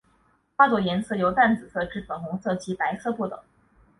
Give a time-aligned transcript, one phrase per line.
[0.57, 3.39] 花朵颜色由淡紫色至粉红色及白色不等。